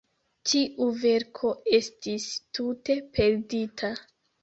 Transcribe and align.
Tiu 0.51 0.87
verko 1.03 1.53
estis 1.81 2.29
tute 2.61 3.01
perdita! 3.19 3.97